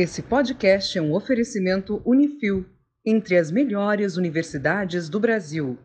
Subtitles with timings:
[0.00, 2.64] Esse podcast é um oferecimento Unifil,
[3.04, 5.76] entre as melhores universidades do Brasil.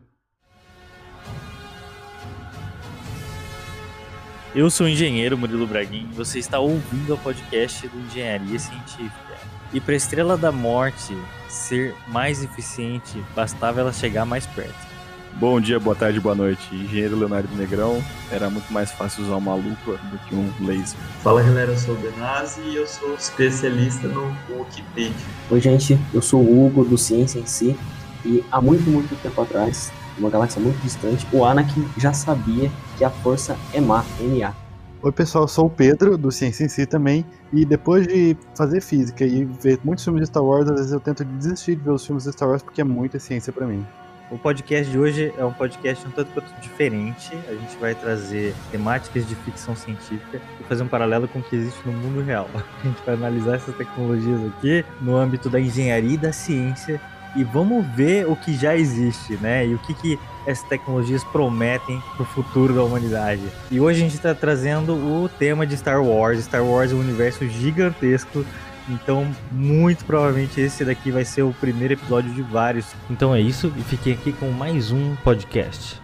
[4.54, 9.36] Eu sou o engenheiro Murilo Braguin e você está ouvindo o podcast do Engenharia Científica.
[9.72, 11.12] E para a Estrela da Morte
[11.48, 14.93] ser mais eficiente, bastava ela chegar mais perto.
[15.36, 16.62] Bom dia, boa tarde, boa noite.
[16.72, 18.00] Engenheiro Leonardo Negrão.
[18.30, 20.96] Era muito mais fácil usar uma lupa do que um laser.
[21.24, 25.12] Fala galera, eu sou o Benazzi e eu sou especialista no Wikipedia.
[25.50, 27.76] Oi gente, eu sou o Hugo do Ciência em Si
[28.24, 33.04] e há muito, muito tempo atrás, uma galáxia muito distante, o Anakin já sabia que
[33.04, 34.54] a força é má, NA.
[35.02, 38.80] Oi pessoal, eu sou o Pedro do Ciência em Si também e depois de fazer
[38.80, 41.90] física e ver muitos filmes de Star Wars, às vezes eu tento desistir de ver
[41.90, 43.84] os filmes de Star Wars porque é muita ciência para mim.
[44.30, 47.30] O podcast de hoje é um podcast um tanto quanto diferente.
[47.46, 51.54] A gente vai trazer temáticas de ficção científica e fazer um paralelo com o que
[51.54, 52.48] existe no mundo real.
[52.82, 56.98] A gente vai analisar essas tecnologias aqui no âmbito da engenharia e da ciência
[57.36, 59.66] e vamos ver o que já existe, né?
[59.66, 63.42] E o que, que essas tecnologias prometem para o futuro da humanidade.
[63.70, 66.42] E hoje a gente está trazendo o tema de Star Wars.
[66.44, 68.44] Star Wars é um universo gigantesco
[68.88, 72.94] então, muito provavelmente esse daqui vai ser o primeiro episódio de vários.
[73.10, 76.02] Então é isso e fiquem aqui com mais um podcast.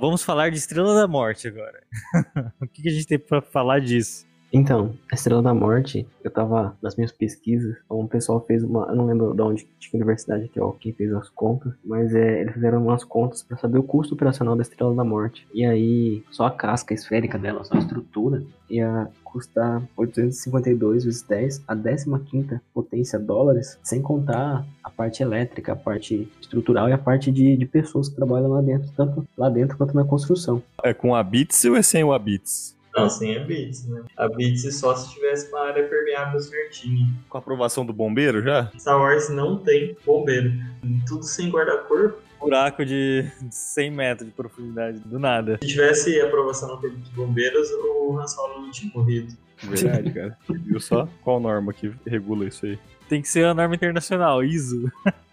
[0.00, 1.82] Vamos falar de Estrela da Morte agora.
[2.58, 4.26] o que a gente tem para falar disso?
[4.52, 8.96] Então, a Estrela da Morte, eu tava nas minhas pesquisas, um pessoal fez uma, eu
[8.96, 12.40] não lembro de onde, de que universidade que é quem fez as contas, mas é,
[12.40, 15.46] eles fizeram umas contas para saber o custo operacional da Estrela da Morte.
[15.54, 21.64] E aí, só a casca esférica dela, só a estrutura, ia custar 852 vezes 10,
[21.68, 27.30] a 15 potência dólares, sem contar a parte elétrica, a parte estrutural e a parte
[27.30, 30.60] de, de pessoas que trabalham lá dentro, tanto lá dentro quanto na construção.
[30.82, 32.79] É com a bits ou é sem o bits?
[32.94, 34.02] Não, sem a Bits, né?
[34.16, 37.06] A Bits só se tivesse uma área permeável certinha.
[37.28, 38.70] Com a aprovação do bombeiro já?
[38.78, 40.52] Star Wars não tem bombeiro.
[41.06, 42.18] Tudo sem guarda-corpo.
[42.40, 45.58] Buraco de 100 metros de profundidade, do nada.
[45.62, 49.36] Se tivesse aprovação no corpo dos bombeiros, o Han Solo não tinha morrido.
[49.62, 50.38] Verdade, cara.
[50.48, 51.06] Viu só?
[51.22, 52.78] Qual norma que regula isso aí?
[53.08, 54.90] Tem que ser a norma internacional, ISO.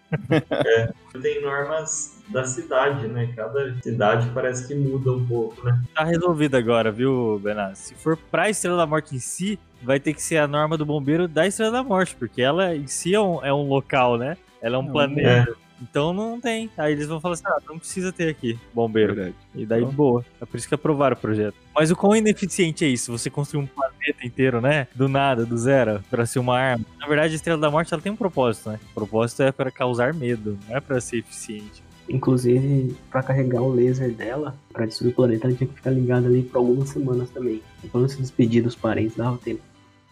[0.52, 0.90] É,
[1.22, 3.32] tem normas da cidade, né?
[3.36, 5.82] Cada cidade parece que muda um pouco, né?
[5.94, 7.80] Tá resolvido agora, viu, Benaz?
[7.80, 10.86] Se for pra Estrela da Morte em si, vai ter que ser a norma do
[10.86, 14.38] bombeiro da Estrela da Morte, porque ela em si é um, é um local, né?
[14.62, 15.52] Ela é um não, planeta.
[15.52, 15.67] É.
[15.82, 16.70] Então não tem.
[16.78, 19.14] Aí eles vão falar assim: ah, não precisa ter aqui bombeiro.
[19.16, 19.36] Verdade.
[19.56, 19.94] E daí, então...
[19.94, 20.26] boa.
[20.42, 21.56] É por isso que aprovaram o projeto.
[21.76, 23.12] Mas o quão ineficiente é isso?
[23.12, 24.88] Você construir um planeta inteiro, né?
[24.96, 26.86] Do nada, do zero, para ser uma arma.
[27.00, 28.80] Na verdade, a Estrela da Morte ela tem um propósito, né?
[28.92, 31.84] O propósito é para causar medo, não é para ser eficiente.
[32.10, 36.28] Inclusive, para carregar o laser dela, para destruir o planeta, ela tinha que ficar ligada
[36.28, 37.62] ali por algumas semanas também.
[37.92, 39.62] Quando se despedir dos parentes, dava tempo.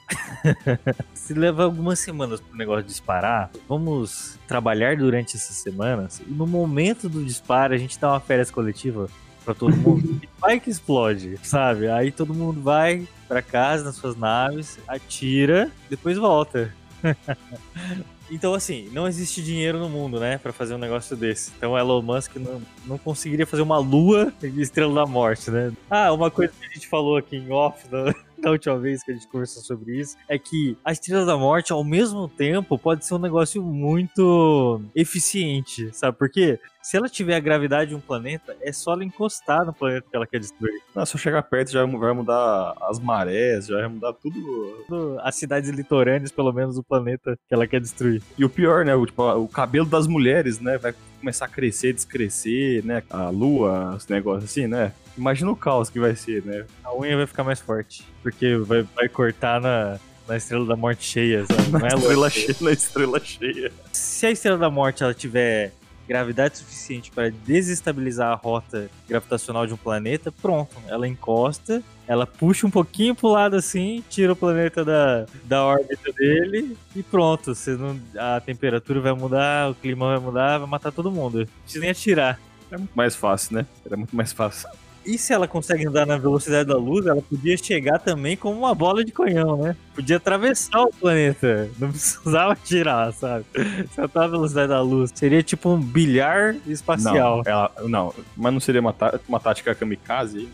[1.13, 6.21] se leva algumas semanas pro negócio disparar, vamos trabalhar durante essas semanas.
[6.25, 9.09] E no momento do disparo, a gente dá uma férias coletiva
[9.43, 10.19] para todo mundo.
[10.23, 11.88] e vai que explode, sabe?
[11.88, 16.73] Aí todo mundo vai para casa nas suas naves, atira, depois volta.
[18.29, 21.51] Então, assim, não existe dinheiro no mundo, né, para fazer um negócio desse.
[21.55, 25.72] Então, Elon Musk não, não conseguiria fazer uma lua de estrela da morte, né?
[25.89, 28.13] Ah, uma coisa que a gente falou aqui em off, né?
[28.41, 31.72] Da última vez que a gente conversou sobre isso, é que a Estrela da Morte,
[31.72, 36.59] ao mesmo tempo, pode ser um negócio muito eficiente, sabe por quê?
[36.81, 40.16] Se ela tiver a gravidade de um planeta, é só ela encostar no planeta que
[40.16, 40.79] ela quer destruir.
[40.94, 45.19] Não, se eu chegar perto já vai mudar as marés, já vai mudar tudo.
[45.23, 48.22] As cidades litorâneas, pelo menos, do planeta que ela quer destruir.
[48.38, 48.94] E o pior, né?
[48.94, 50.78] O, tipo, o cabelo das mulheres, né?
[50.78, 50.94] Vai
[51.25, 53.01] começar a crescer, descrescer, né?
[53.09, 54.91] A lua, os negócios assim, né?
[55.17, 56.65] Imagina o caos que vai ser, né?
[56.83, 58.05] A unha vai ficar mais forte.
[58.21, 59.97] Porque vai, vai cortar na,
[60.27, 61.71] na estrela da morte cheia, sabe?
[61.71, 63.71] Não na, é estrela cheia, na estrela cheia.
[63.91, 65.71] Se a estrela da morte ela tiver
[66.07, 70.75] gravidade suficiente para desestabilizar a rota gravitacional de um planeta, pronto.
[70.88, 76.11] Ela encosta, ela puxa um pouquinho pro lado assim, tira o planeta da, da órbita
[76.13, 77.55] dele e pronto.
[77.55, 81.40] Você não, a temperatura vai mudar, o clima vai mudar, vai matar todo mundo.
[81.40, 82.40] Não precisa nem atirar.
[82.72, 83.66] É muito mais fácil, né?
[83.85, 84.69] Era muito mais fácil.
[85.05, 88.73] E se ela consegue andar na velocidade da luz, ela podia chegar também como uma
[88.73, 89.75] bola de canhão, né?
[89.93, 91.69] Podia atravessar o planeta.
[91.78, 93.46] Não precisava tirar, sabe?
[93.53, 95.11] Se ela tá na velocidade da luz.
[95.13, 97.43] Seria tipo um bilhar espacial.
[97.46, 98.96] Não, ela, não mas não seria uma,
[99.28, 100.49] uma tática kamikaze aí,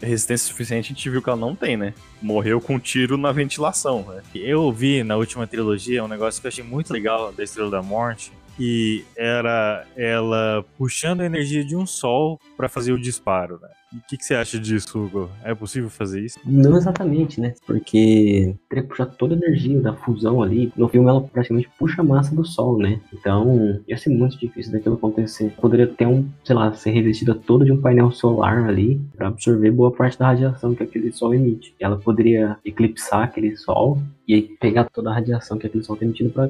[0.00, 1.94] resistência suficiente a gente viu que ela não tem, né?
[2.20, 4.22] Morreu com um tiro na ventilação, né?
[4.34, 7.82] Eu vi na última trilogia um negócio que eu achei muito legal da Estrela da
[7.82, 13.68] Morte, que era ela puxando a energia de um sol para fazer o disparo, né?
[13.92, 15.30] E o que, que você acha disso, Hugo?
[15.44, 16.38] É possível fazer isso?
[16.44, 17.54] Não exatamente, né?
[17.66, 20.72] Porque teria que puxar toda a energia da fusão ali.
[20.76, 23.00] No filme ela praticamente puxa a massa do Sol, né?
[23.12, 25.52] Então ia ser muito difícil daquilo acontecer.
[25.60, 29.70] Poderia ter um, sei lá, ser revestida toda de um painel solar ali para absorver
[29.70, 31.74] boa parte da radiação que aquele Sol emite.
[31.78, 36.06] Ela poderia eclipsar aquele Sol e aí pegar toda a radiação que aquele Sol está
[36.06, 36.48] emitindo para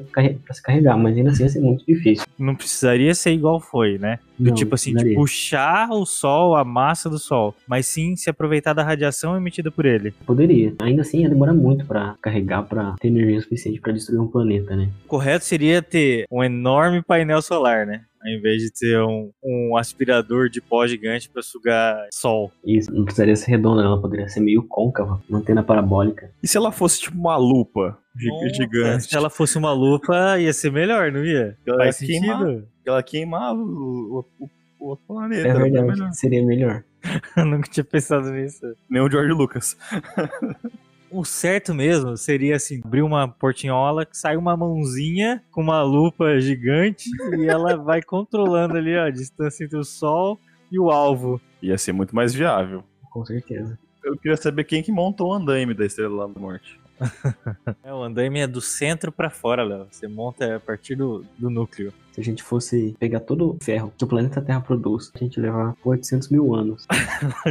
[0.53, 2.25] se carregar, mas ainda assim ia ser muito difícil.
[2.37, 4.19] Não precisaria ser igual foi, né?
[4.43, 8.29] Do Não, tipo assim, de puxar o Sol, a massa do Sol, mas sim se
[8.29, 10.11] aproveitar da radiação emitida por ele.
[10.25, 10.73] Poderia.
[10.81, 14.75] Ainda assim ia demorar muito para carregar, para ter energia suficiente para destruir um planeta,
[14.75, 14.89] né?
[15.05, 18.01] O correto seria ter um enorme painel solar, né?
[18.25, 22.51] Ao invés de ter um, um aspirador de pó gigante para sugar sol.
[22.65, 26.31] Isso não precisaria ser redonda, ela poderia ser meio côncava, uma antena parabólica.
[26.41, 29.03] E se ela fosse tipo uma lupa Nossa, gigante?
[29.05, 31.57] Se ela fosse uma lupa, ia ser melhor, não ia?
[31.67, 32.39] Ela Faz ia queimar.
[32.39, 32.67] sentido.
[32.85, 34.49] Ela queimava o, o, o-
[34.79, 35.47] outro planeta.
[35.47, 36.11] É verdade, melhor.
[36.13, 36.83] seria melhor.
[37.37, 38.59] Eu nunca tinha pensado nisso.
[38.89, 39.77] Nem o George Lucas.
[41.13, 46.39] O certo mesmo seria assim, abrir uma portinhola, que sai uma mãozinha com uma lupa
[46.39, 47.07] gigante
[47.37, 50.39] e ela vai controlando ali ó, a distância entre o sol
[50.71, 51.39] e o alvo.
[51.61, 52.83] Ia ser muito mais viável.
[53.11, 53.77] Com certeza.
[54.03, 56.81] Eu queria saber quem que montou o andaime da Estrela da Morte.
[57.83, 59.87] É, o andaime é do centro pra fora, Léo.
[59.91, 61.93] Você monta a partir do, do núcleo.
[62.13, 65.39] Se a gente fosse pegar todo o ferro que o planeta Terra produz, a gente
[65.39, 66.85] levar 800 mil anos.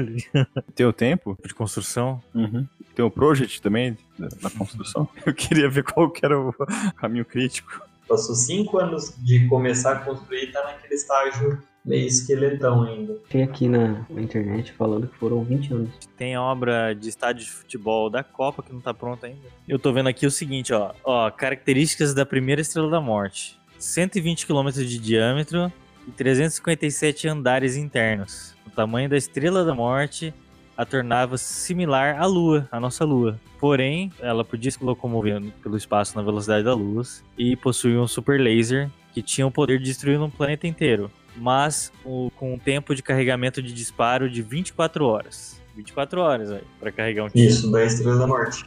[0.74, 1.36] Tem o tempo?
[1.44, 2.22] de construção.
[2.34, 2.66] Uhum.
[2.94, 5.08] Tem o Project também, da, da construção.
[5.26, 6.54] Eu queria ver qual que era o
[6.96, 7.82] caminho crítico.
[8.08, 13.14] Passou cinco anos de começar a construir e tá naquele estágio meio esqueletão ainda.
[13.28, 15.90] Tem aqui na, na internet falando que foram 20 anos.
[16.16, 19.48] Tem a obra de estádio de futebol da Copa que não tá pronta ainda.
[19.68, 20.92] Eu tô vendo aqui o seguinte, ó.
[21.04, 23.58] Ó, características da primeira Estrela da Morte.
[23.78, 25.72] 120 km de diâmetro
[26.06, 28.54] e 357 andares internos.
[28.66, 30.32] O tamanho da Estrela da Morte
[30.76, 33.38] a tornava similar à Lua, à nossa Lua.
[33.60, 38.40] Porém, ela podia se locomover pelo espaço na velocidade da luz e possuía um super
[38.40, 42.94] laser que tinha o poder de destruir um planeta inteiro, mas o- com um tempo
[42.94, 45.60] de carregamento de disparo de 24 horas.
[45.74, 47.48] 24 horas aí, para carregar um tiro.
[47.48, 48.64] Isso, da Estrela da Morte.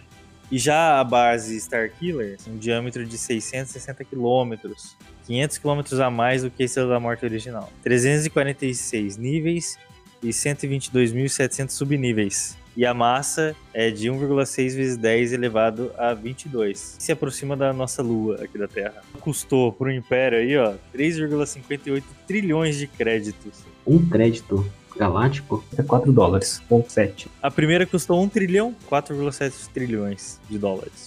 [0.51, 4.95] E já a base Starkiller, um diâmetro de 660 quilômetros,
[5.25, 7.71] 500 quilômetros a mais do que a Estrela da Morte original.
[7.83, 9.77] 346 níveis
[10.21, 12.57] e 122.700 subníveis.
[12.77, 16.97] E a massa é de 1,6 vezes 10 elevado a 22.
[16.99, 19.01] Se aproxima da nossa Lua aqui da Terra.
[19.21, 23.63] Custou para o Império aí, ó, 3,58 trilhões de créditos.
[23.87, 27.29] Um crédito galáctico é 4 dólares, ponto 7.
[27.41, 31.05] A primeira custou 1 trilhão, 4,7 trilhões de dólares.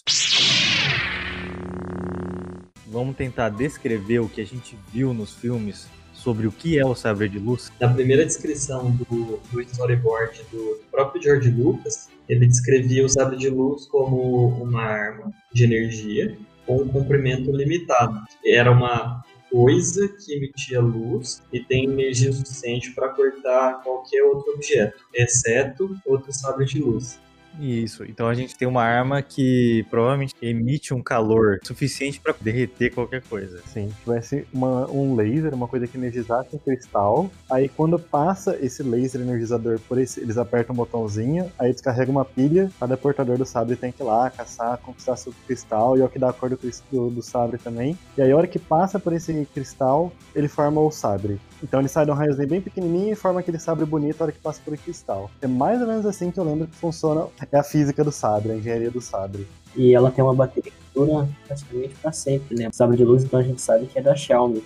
[2.87, 5.87] Vamos tentar descrever o que a gente viu nos filmes
[6.19, 7.73] sobre o que é o sabre de luz.
[7.81, 13.49] Na primeira descrição do, do storyboard do próprio George Lucas, ele descrevia o sabre de
[13.49, 16.37] luz como uma arma de energia
[16.67, 18.21] com um comprimento limitado.
[18.45, 25.05] Era uma coisa que emitia luz e tem energia suficiente para cortar qualquer outro objeto,
[25.15, 27.19] exceto outro sabre de luz.
[27.59, 32.95] Isso, então a gente tem uma arma que provavelmente emite um calor suficiente para derreter
[32.95, 33.61] qualquer coisa.
[33.67, 37.31] Sim, tivesse uma, um laser, uma coisa que energizasse um cristal.
[37.51, 42.25] Aí quando passa esse laser energizador por esse, eles apertam um botãozinho, aí descarrega uma
[42.25, 46.05] pilha, cada portador do sabre tem que ir lá, caçar, conquistar seu cristal, e é
[46.05, 46.59] o que dá a cor do,
[46.91, 47.99] do, do sabre também.
[48.17, 51.41] E aí a hora que passa por esse cristal, ele forma o sabre.
[51.63, 54.33] Então ele sai de um raiozinho bem pequenininho e forma aquele sabre bonito a hora
[54.33, 55.31] que passa por cristal.
[55.43, 58.53] É mais ou menos assim que eu lembro que funciona é a física do sabre,
[58.53, 59.47] a engenharia do sabre.
[59.77, 62.69] E ela tem uma bateria que dura praticamente para sempre, né?
[62.69, 64.63] O sabre de luz, então a gente sabe que é da Xiaomi.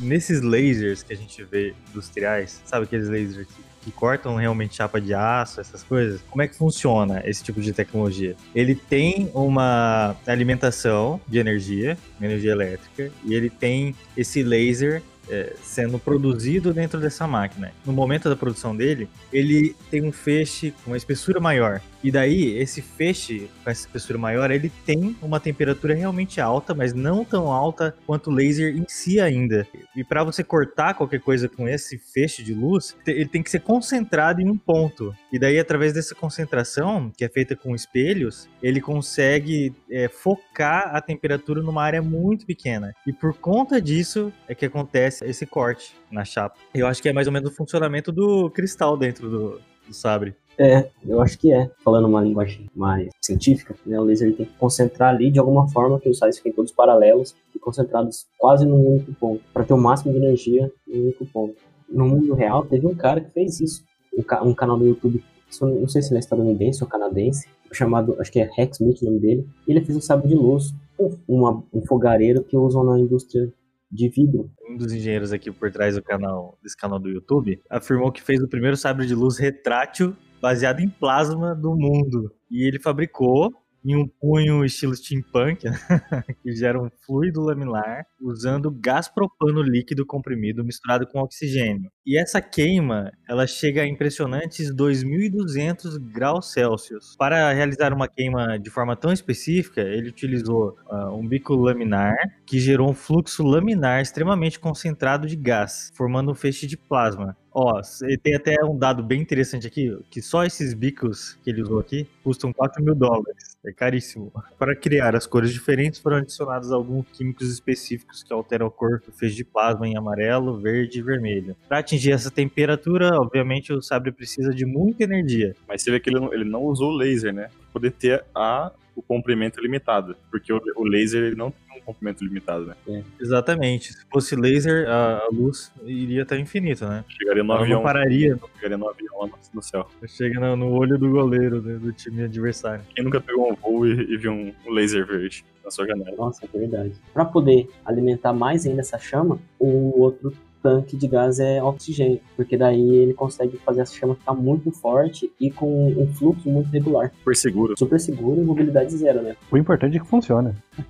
[0.00, 5.00] Nesses lasers que a gente vê industriais, sabe aqueles lasers que, que cortam realmente chapa
[5.00, 6.20] de aço, essas coisas?
[6.30, 8.36] Como é que funciona esse tipo de tecnologia?
[8.54, 15.98] Ele tem uma alimentação de energia, energia elétrica, e ele tem esse laser é, sendo
[15.98, 17.72] produzido dentro dessa máquina.
[17.84, 21.80] No momento da produção dele, ele tem um feixe com uma espessura maior.
[22.02, 26.94] E daí, esse feixe com essa espessura maior, ele tem uma temperatura realmente alta, mas
[26.94, 29.66] não tão alta quanto o laser em si ainda.
[29.96, 33.60] E para você cortar qualquer coisa com esse feixe de luz, ele tem que ser
[33.60, 35.14] concentrado em um ponto.
[35.32, 41.00] E daí, através dessa concentração, que é feita com espelhos, ele consegue é, focar a
[41.00, 42.94] temperatura numa área muito pequena.
[43.06, 46.56] E por conta disso é que acontece esse corte na chapa.
[46.74, 50.34] Eu acho que é mais ou menos o funcionamento do cristal dentro do, do sabre.
[50.58, 51.70] É, eu acho que é.
[51.84, 56.00] Falando uma linguagem mais científica, né, o laser tem que concentrar ali de alguma forma
[56.00, 59.78] que os raios fiquem todos paralelos e concentrados quase num único ponto, para ter o
[59.78, 61.54] máximo de energia em um único ponto.
[61.88, 63.84] no mundo real teve um cara que fez isso.
[64.16, 65.22] Um, ca- um canal do YouTube,
[65.60, 69.04] não sei se ele é estadunidense ou canadense, chamado, acho que é Rex Smith o
[69.04, 69.46] nome dele.
[69.66, 73.48] Ele fez um sabre de luz, um, uma- um fogareiro que usam na indústria
[73.90, 74.50] de vidro.
[74.68, 78.42] Um dos engenheiros aqui por trás do canal, desse canal do YouTube, afirmou que fez
[78.42, 82.32] o primeiro sabre de luz retrátil baseado em plasma do mundo.
[82.50, 83.52] E ele fabricou
[83.84, 85.62] em um punho estilo steampunk,
[86.42, 91.90] que gera um fluido laminar, usando gás propano líquido comprimido misturado com oxigênio.
[92.06, 97.14] E essa queima, ela chega a impressionantes 2.200 graus Celsius.
[97.16, 102.14] Para realizar uma queima de forma tão específica, ele utilizou ah, um bico laminar
[102.46, 107.36] que gerou um fluxo laminar extremamente concentrado de gás, formando um feixe de plasma.
[107.52, 107.80] Ó,
[108.22, 112.06] tem até um dado bem interessante aqui, que só esses bicos que ele usou aqui
[112.22, 113.56] custam 4 mil dólares.
[113.64, 114.32] É caríssimo.
[114.58, 119.12] Para criar as cores diferentes foram adicionados alguns químicos específicos que alteram a cor do
[119.12, 121.56] feixe de plasma em amarelo, verde e vermelho.
[121.68, 125.56] Para atingir essa temperatura, obviamente o sabre precisa de muita energia.
[125.66, 127.48] Mas você vê que ele não, ele não usou laser, né?
[127.48, 130.16] Pra poder ter a, o comprimento limitado.
[130.28, 133.04] Porque o, o laser ele não tem um comprimento limitado, né?
[133.20, 133.92] Exatamente.
[133.92, 137.04] Se fosse laser, a, a luz iria estar infinita, né?
[137.08, 137.76] Chegaria no Ela avião.
[137.78, 138.38] não pararia.
[138.56, 139.88] Chegaria no avião lá no, céu.
[140.08, 142.84] Chega no, no olho do goleiro né, do time adversário.
[142.94, 146.16] Quem nunca pegou um voo e, e viu um, um laser verde na sua janela?
[146.16, 146.92] Nossa, é verdade.
[147.14, 150.32] Para poder alimentar mais ainda essa chama, o outro
[150.68, 155.32] tanque de gás é oxigênio, porque daí ele consegue fazer essa chama ficar muito forte
[155.40, 157.10] e com um fluxo muito regular.
[157.18, 157.74] Super seguro.
[157.78, 159.34] Super seguro e mobilidade zero, né?
[159.50, 160.52] O importante é que funcione.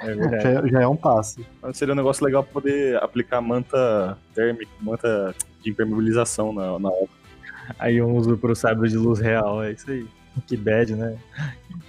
[0.00, 0.40] É.
[0.40, 1.40] Já, é- já é um passo.
[1.60, 6.88] Mas seria um negócio legal pra poder aplicar manta térmica, manta de impermeabilização na, na
[6.88, 7.08] obra.
[7.78, 10.06] Aí um uso pro sabre de luz real, é isso aí.
[10.46, 11.16] Que bad, né?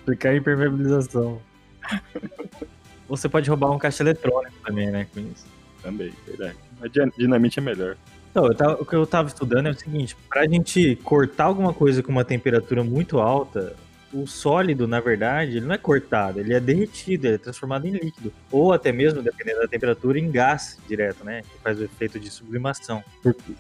[0.02, 1.40] Aplicar impermeabilização.
[3.10, 5.46] Você pode roubar um caixa eletrônico também, né, com isso.
[5.82, 6.56] Também, verdade.
[6.84, 7.96] Mas din- dinamite é melhor.
[8.36, 12.04] Eu tava- o que eu tava estudando é o seguinte: pra gente cortar alguma coisa
[12.04, 13.74] com uma temperatura muito alta,
[14.12, 17.92] o sólido, na verdade, ele não é cortado, ele é derretido, ele é transformado em
[17.92, 18.32] líquido.
[18.52, 21.42] Ou até mesmo, dependendo da temperatura, em gás direto, né?
[21.42, 23.04] Que faz o efeito de sublimação.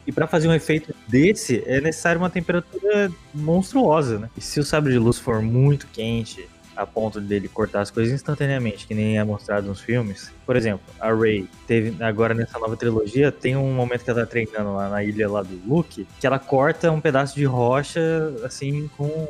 [0.06, 4.30] E pra fazer um efeito desse, é necessário uma temperatura monstruosa, né?
[4.38, 8.13] E se o sabre de luz for muito quente, a ponto dele cortar as coisas
[8.13, 10.32] instantaneamente, que nem é mostrado nos filmes.
[10.46, 14.25] Por exemplo, a Rey teve agora nessa nova trilogia, tem um momento que ela tá
[14.25, 18.01] treinando lá na ilha lá do Luke, que ela corta um pedaço de rocha
[18.44, 19.27] assim com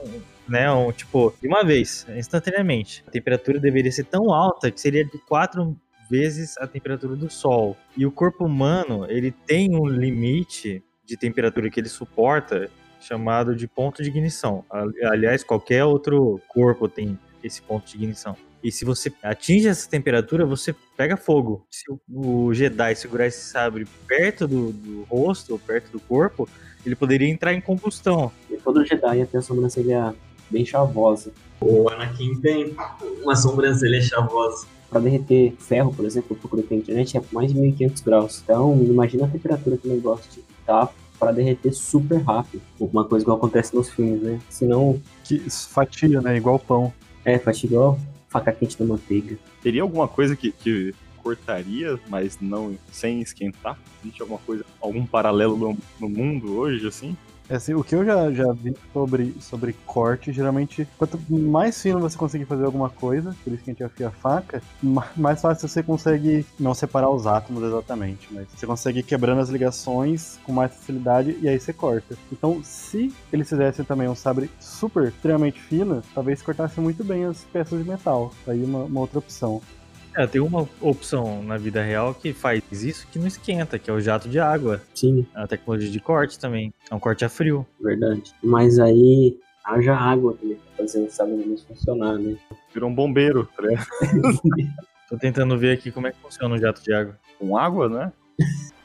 [0.47, 3.03] né, um, tipo, de uma vez, instantaneamente.
[3.07, 5.75] A temperatura deveria ser tão alta que seria de quatro
[6.09, 7.77] vezes a temperatura do Sol.
[7.95, 12.69] E o corpo humano, ele tem um limite de temperatura que ele suporta
[13.00, 14.63] chamado de ponto de ignição.
[14.69, 18.35] Ali- Aliás, qualquer outro corpo tem esse ponto de ignição.
[18.63, 21.65] E se você atinge essa temperatura, você pega fogo.
[21.69, 26.47] Se o- Jedi segurar esse sabre perto do, do rosto, ou perto do corpo,
[26.85, 28.31] ele poderia entrar em combustão.
[28.50, 30.15] E todo Jedi tem a sobrancelha
[30.50, 31.31] bem chavosa.
[31.59, 32.75] O Anakin tem
[33.21, 34.65] uma sobrancelha chavosa.
[34.89, 38.41] Para derreter ferro, por exemplo, pela internet, é mais de 1500 graus.
[38.43, 40.88] Então, imagina a temperatura que o negócio tá
[41.19, 42.62] para derreter super rápido.
[42.79, 44.39] Uma coisa que acontece nos filmes, né?
[44.50, 46.38] Senão, Que fatia, né?
[46.38, 46.93] Igual pão.
[47.25, 47.99] É, faz igual
[48.33, 49.37] faca quente da manteiga.
[49.61, 53.77] Teria alguma coisa que, que cortaria, mas não sem esquentar?
[54.03, 57.15] Existe alguma coisa, algum paralelo no, no mundo hoje, assim?
[57.50, 62.00] É Assim, o que eu já, já vi sobre, sobre corte, geralmente, quanto mais fino
[62.00, 65.41] você conseguir fazer alguma coisa, por isso que a gente afia a faca, ma- mais
[65.41, 70.39] fácil você consegue não separar os átomos exatamente, mas você consegue ir quebrando as ligações
[70.43, 72.17] com mais facilidade e aí você corta.
[72.31, 77.43] Então, se eles fizessem também um sabre super, extremamente fino, talvez cortasse muito bem as
[77.43, 78.31] peças de metal.
[78.47, 79.62] Aí uma, uma outra opção.
[80.15, 83.93] É, tem uma opção na vida real que faz isso que não esquenta, que é
[83.93, 84.82] o jato de água.
[84.93, 86.74] Sim, É a tecnologia de corte também.
[86.89, 87.65] É um corte a frio.
[87.79, 88.34] verdade.
[88.43, 92.36] Mas aí haja água também pra fazer o luz funcionar, né?
[92.74, 93.63] Virou um bombeiro, tá?
[95.10, 97.20] Tô tentando ver aqui como é que funciona o jato de água.
[97.39, 98.12] Com água, né?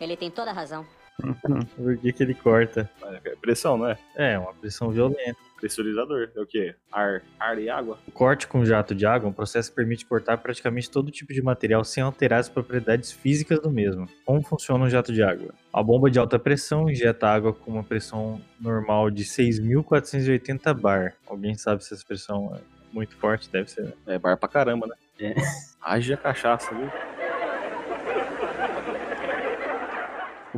[0.01, 0.85] Ele tem toda a razão.
[1.77, 2.89] Por que, que ele corta?
[3.25, 3.99] É pressão, não é?
[4.15, 5.48] É, uma pressão violenta.
[5.61, 6.31] Pressurizador.
[6.37, 6.75] É o quê?
[6.93, 7.99] Ar, ar e água?
[8.07, 11.33] O corte com jato de água é um processo que permite cortar praticamente todo tipo
[11.33, 14.09] de material sem alterar as propriedades físicas do mesmo.
[14.25, 15.53] Como funciona um jato de água?
[15.73, 21.15] A bomba de alta pressão injeta água com uma pressão normal de 6.480 bar.
[21.27, 22.61] Alguém sabe se essa pressão é
[22.93, 23.50] muito forte?
[23.50, 23.85] Deve ser.
[23.85, 23.93] né?
[24.07, 24.95] É bar pra caramba, né?
[25.21, 25.35] É.
[25.83, 26.88] Haja cachaça, viu?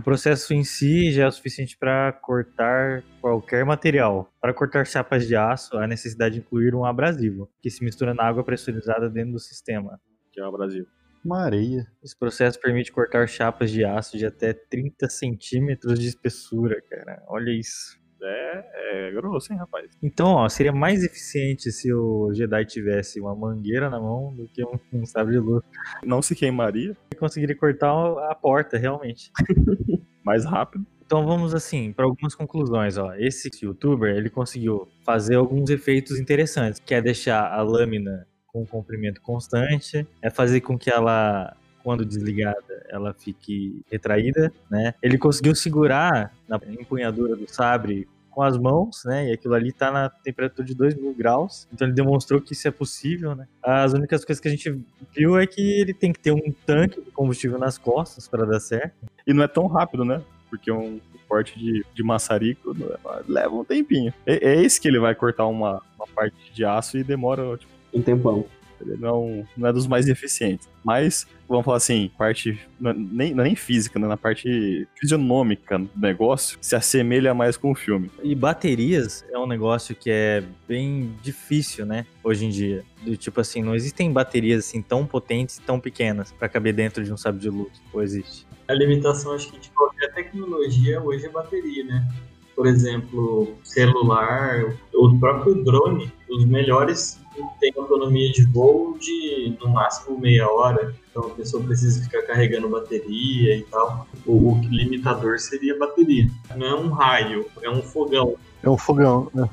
[0.01, 4.33] O processo em si já é o suficiente para cortar qualquer material.
[4.41, 8.25] Para cortar chapas de aço, há necessidade de incluir um abrasivo, que se mistura na
[8.25, 10.01] água pressurizada dentro do sistema.
[10.33, 10.87] Que é o Brasil.
[11.23, 11.87] Uma areia.
[12.03, 17.23] Esse processo permite cortar chapas de aço de até 30 centímetros de espessura, cara.
[17.29, 18.00] Olha isso.
[18.23, 19.91] É, é grosso, hein, rapaz?
[20.03, 24.65] Então, ó, seria mais eficiente se o Jedi tivesse uma mangueira na mão do que
[24.65, 25.63] um, um sabre de luz.
[26.05, 27.93] Não se queimaria, Ele conseguiria cortar
[28.31, 29.31] a porta, realmente.
[30.25, 30.87] mais rápido.
[31.05, 33.15] Então vamos assim para algumas conclusões, ó.
[33.17, 38.67] Esse youtuber, ele conseguiu fazer alguns efeitos interessantes, que é deixar a lâmina com um
[38.67, 44.95] comprimento constante, é fazer com que ela quando desligada, ela fique retraída, né?
[45.03, 49.29] Ele conseguiu segurar na empunhadura do sabre com as mãos, né?
[49.29, 51.67] E aquilo ali tá na temperatura de 2 mil graus.
[51.73, 53.47] Então ele demonstrou que isso é possível, né?
[53.63, 54.81] As únicas coisas que a gente
[55.15, 58.61] viu é que ele tem que ter um tanque de combustível nas costas para dar
[58.61, 58.95] certo.
[59.27, 60.23] E não é tão rápido, né?
[60.49, 64.13] Porque um corte de, de maçarico é- leva um tempinho.
[64.27, 67.73] É, é esse que ele vai cortar uma, uma parte de aço e demora, tipo,
[67.95, 68.45] Um tempão.
[68.81, 70.69] Ele não, não é dos mais eficientes.
[70.85, 74.09] Mas, vamos falar assim, parte não é nem, é nem física, né?
[74.09, 78.11] Na parte fisionômica do negócio, se assemelha mais com o filme.
[78.23, 82.07] E baterias é um negócio que é bem difícil, né?
[82.25, 82.85] Hoje em dia.
[83.03, 87.05] Do tipo assim, não existem baterias assim tão potentes e tão pequenas para caber dentro
[87.05, 87.83] de um sábio de luz.
[87.93, 88.47] Ou existe?
[88.69, 92.09] A limitação, acho que de qualquer tecnologia hoje é bateria, né?
[92.55, 97.20] Por exemplo, celular, o próprio drone, os melhores
[97.61, 100.95] têm autonomia de voo de no máximo meia hora.
[101.11, 104.07] Então a pessoa precisa ficar carregando bateria e tal.
[104.27, 106.29] O, o limitador seria a bateria.
[106.57, 108.37] Não é um raio, é um fogão.
[108.63, 109.31] É um fogão.
[109.35, 109.49] né?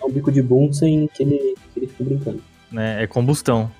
[0.00, 2.42] É um bico de Bunsen que ele, que ele fica brincando.
[2.70, 3.02] Né?
[3.02, 3.70] É combustão.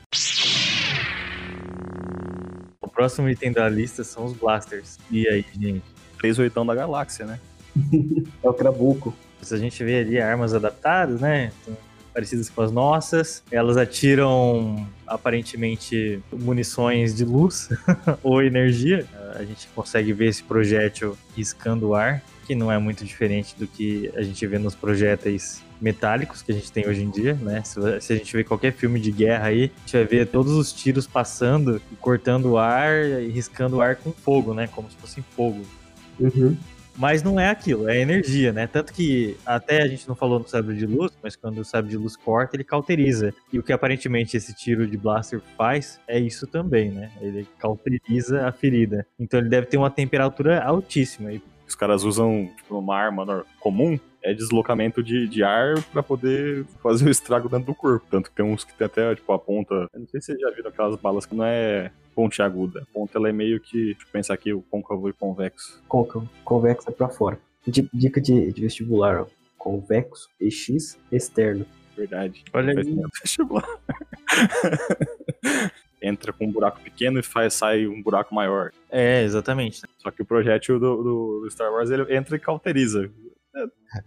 [2.80, 4.98] O próximo item da lista são os blasters.
[5.10, 5.82] E aí, gente?
[6.18, 7.40] Três oitão da galáxia, né?
[8.42, 9.14] É o Crabuco.
[9.40, 11.52] Se a gente vê ali armas adaptadas, né?
[11.62, 11.76] Então,
[12.12, 13.42] parecidas com as nossas.
[13.50, 17.68] Elas atiram aparentemente munições de luz
[18.22, 19.06] ou energia.
[19.34, 23.66] A gente consegue ver esse projétil riscando o ar, que não é muito diferente do
[23.66, 27.62] que a gente vê nos projéteis metálicos que a gente tem hoje em dia, né?
[27.64, 30.72] Se, a gente vê qualquer filme de guerra aí, a gente vai ver todos os
[30.72, 34.68] tiros passando cortando o ar e riscando o ar com fogo, né?
[34.68, 35.64] Como se fosse fogo.
[36.18, 36.56] Uhum.
[36.96, 38.66] Mas não é aquilo, é energia, né?
[38.66, 41.90] Tanto que até a gente não falou no sabre de luz, mas quando o sabre
[41.90, 43.32] de luz corta, ele cauteriza.
[43.52, 47.10] E o que aparentemente esse tiro de blaster faz é isso também, né?
[47.20, 49.06] Ele cauteriza a ferida.
[49.18, 51.30] Então ele deve ter uma temperatura altíssima.
[51.66, 57.06] Os caras usam, tipo, uma arma comum, é deslocamento de, de ar pra poder fazer
[57.06, 58.04] o estrago dentro do corpo.
[58.10, 59.74] Tanto que tem uns que tem até, tipo, a ponta.
[59.92, 62.82] Eu não sei se vocês já viram aquelas balas que não é pontiaguda.
[62.82, 65.82] A ponta ela é meio que, deixa eu pensar aqui, o côncavo e convexo.
[65.88, 66.28] Côncavo.
[66.44, 67.38] Convexa pra fora.
[67.66, 69.26] Di- Dica de, de vestibular, ó.
[69.56, 71.66] Convexo, EX, externo.
[71.96, 72.44] Verdade.
[72.52, 72.96] Olha aí.
[73.22, 73.68] vestibular.
[76.02, 78.72] Entra com um buraco pequeno e faz, sai um buraco maior.
[78.90, 79.82] é, exatamente.
[79.98, 83.10] Só que o projétil do, do- do Star Wars ele entra e cauteriza.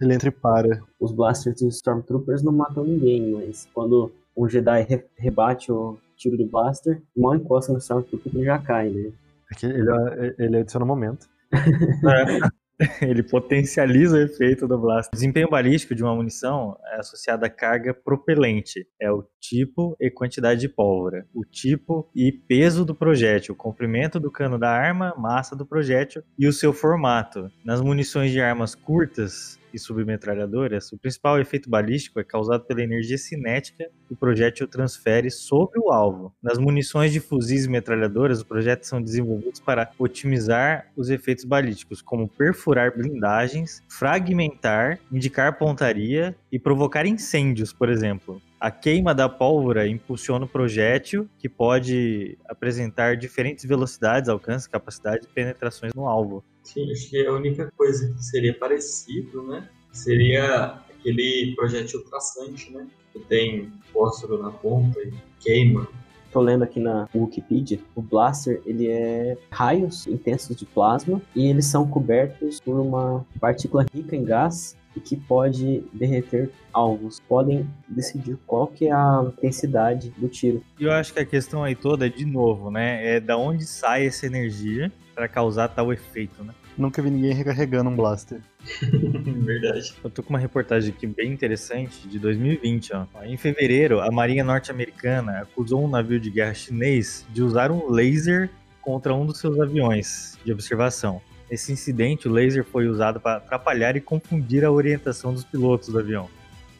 [0.00, 0.82] Ele entra e para.
[0.98, 6.36] Os blasters dos Stormtroopers não matam ninguém, mas quando um Jedi re- rebate o tiro
[6.36, 9.12] do blaster, mal encosta no Stormtrooper ele já cai, né?
[9.50, 9.90] Aqui ele,
[10.38, 11.28] ele adiciona um momento.
[13.02, 15.10] Ele potencializa o efeito do blaster.
[15.12, 18.86] O desempenho balístico de uma munição é associado à carga propelente.
[19.00, 21.26] É o tipo e quantidade de pólvora.
[21.34, 26.22] O tipo e peso do projétil, o comprimento do cano da arma, massa do projétil
[26.38, 27.50] e o seu formato.
[27.64, 33.18] Nas munições de armas curtas e submetralhadoras, o principal efeito balístico é causado pela energia
[33.18, 36.32] cinética que o projétil transfere sobre o alvo.
[36.42, 42.00] Nas munições de fuzis e metralhadoras, os projéteis são desenvolvidos para otimizar os efeitos balísticos,
[42.00, 48.40] como perfurar blindagens, fragmentar, indicar pontaria e provocar incêndios, por exemplo.
[48.64, 55.34] A queima da pólvora impulsiona o projétil, que pode apresentar diferentes velocidades, alcance, capacidade e
[55.34, 56.42] penetrações no alvo.
[56.62, 59.68] Sim, acho que a única coisa que seria parecido, né?
[59.92, 62.86] Seria aquele projétil traçante, né?
[63.12, 65.86] Que tem fósforo na ponta e queima.
[66.32, 71.66] Tô lendo aqui na Wikipedia, o blaster ele é raios intensos de plasma e eles
[71.66, 77.20] são cobertos por uma partícula rica em gás e que pode derreter alvos.
[77.20, 80.62] Podem decidir qual que é a intensidade do tiro.
[80.78, 83.16] E eu acho que a questão aí toda é, de novo, né?
[83.16, 86.52] É da onde sai essa energia para causar tal efeito, né?
[86.76, 88.40] Nunca vi ninguém recarregando um blaster.
[88.82, 89.94] Verdade.
[90.02, 93.06] Eu tô com uma reportagem aqui bem interessante de 2020, ó.
[93.22, 98.50] Em fevereiro, a Marinha Norte-Americana acusou um navio de guerra chinês de usar um laser
[98.82, 101.22] contra um dos seus aviões de observação.
[101.54, 105.96] Nesse incidente, o laser foi usado para atrapalhar e confundir a orientação dos pilotos do
[105.96, 106.28] avião.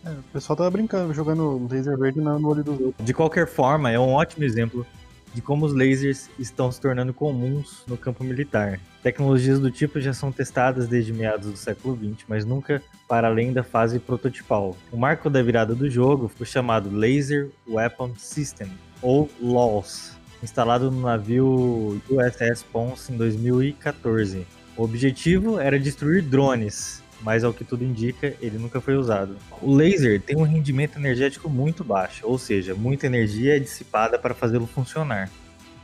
[0.04, 3.06] É, o pessoal tava brincando, jogando laser verde no olho dos outros.
[3.06, 4.84] De qualquer forma, é um ótimo exemplo
[5.32, 8.80] de como os lasers estão se tornando comuns no campo militar.
[9.00, 13.52] Tecnologias do tipo já são testadas desde meados do século XX, mas nunca para além
[13.52, 14.76] da fase prototipal.
[14.90, 21.00] O marco da virada do jogo foi chamado Laser Weapon System, ou LOS, instalado no
[21.00, 24.44] navio USS Ponce em 2014.
[24.76, 29.37] O objetivo era destruir drones, mas ao que tudo indica, ele nunca foi usado.
[29.62, 34.34] O laser tem um rendimento energético muito baixo, ou seja, muita energia é dissipada para
[34.34, 35.30] fazê-lo funcionar.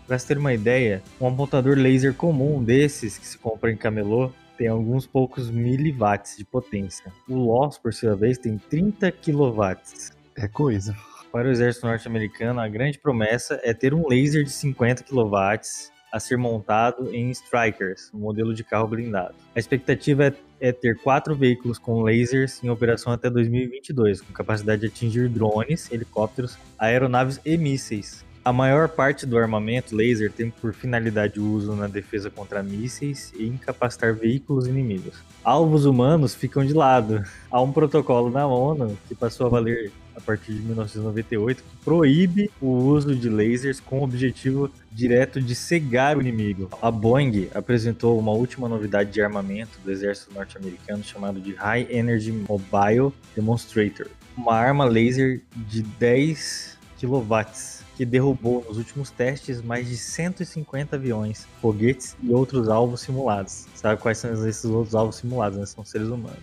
[0.07, 4.33] Para se ter uma ideia, um apontador laser comum desses que se compra em camelô
[4.59, 7.11] tem alguns poucos miliwatts de potência.
[7.27, 10.13] O LOS, por sua vez, tem 30 quilowatts.
[10.37, 10.95] É coisa.
[11.33, 16.19] Para o exército norte-americano, a grande promessa é ter um laser de 50 quilowatts a
[16.21, 19.35] ser montado em Strikers, um modelo de carro blindado.
[19.55, 24.81] A expectativa é, é ter quatro veículos com lasers em operação até 2022, com capacidade
[24.81, 28.25] de atingir drones, helicópteros, aeronaves e mísseis.
[28.43, 33.31] A maior parte do armamento laser tem por finalidade o uso na defesa contra mísseis
[33.37, 35.23] e incapacitar veículos inimigos.
[35.45, 37.23] Alvos humanos ficam de lado.
[37.51, 42.51] Há um protocolo na ONU que passou a valer a partir de 1998 que proíbe
[42.63, 46.71] o uso de lasers com o objetivo direto de cegar o inimigo.
[46.81, 52.33] A Boeing apresentou uma última novidade de armamento do exército norte-americano chamado de High Energy
[52.33, 59.95] Mobile Demonstrator, uma arma laser de 10 kW que derrubou nos últimos testes mais de
[59.95, 63.67] 150 aviões, foguetes e outros alvos simulados.
[63.75, 65.59] Sabe quais são esses outros alvos simulados?
[65.59, 65.67] Né?
[65.67, 66.39] São seres humanos.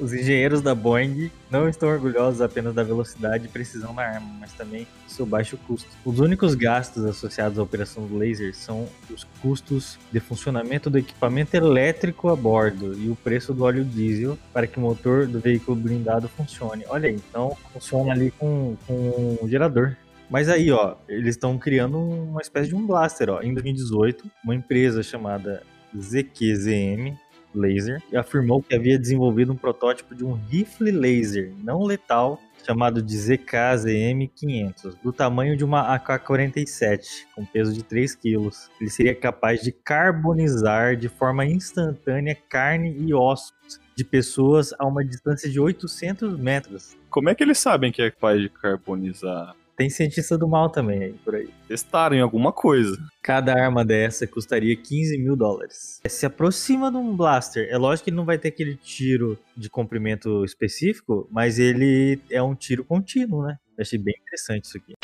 [0.00, 4.52] Os engenheiros da Boeing não estão orgulhosos apenas da velocidade e precisão da arma, mas
[4.54, 5.88] também do seu baixo custo.
[6.04, 11.54] Os únicos gastos associados à operação do laser são os custos de funcionamento do equipamento
[11.54, 15.76] elétrico a bordo e o preço do óleo diesel para que o motor do veículo
[15.76, 16.84] blindado funcione.
[16.88, 19.94] Olha aí, então funciona ali com, com um gerador.
[20.34, 23.40] Mas aí, ó, eles estão criando uma espécie de um blaster, ó.
[23.40, 25.62] Em 2018, uma empresa chamada
[25.96, 27.16] ZQZM
[27.54, 33.16] Laser afirmou que havia desenvolvido um protótipo de um rifle laser não letal chamado de
[33.16, 38.50] ZKZM500, do tamanho de uma AK-47, com peso de 3 kg.
[38.80, 43.52] Ele seria capaz de carbonizar de forma instantânea carne e ossos
[43.94, 46.96] de pessoas a uma distância de 800 metros.
[47.08, 49.54] Como é que eles sabem que é capaz de carbonizar?
[49.76, 51.48] Tem cientista do mal também aí, por aí.
[51.66, 52.96] Testaram em alguma coisa.
[53.20, 56.00] Cada arma dessa custaria 15 mil dólares.
[56.06, 57.66] Se aproxima de um blaster.
[57.68, 62.40] É lógico que ele não vai ter aquele tiro de comprimento específico, mas ele é
[62.40, 63.56] um tiro contínuo, né?
[63.76, 64.94] Eu achei bem interessante isso aqui.